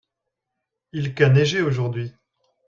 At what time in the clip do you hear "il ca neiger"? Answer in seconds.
0.93-1.61